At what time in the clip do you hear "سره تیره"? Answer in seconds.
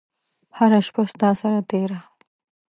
1.41-1.99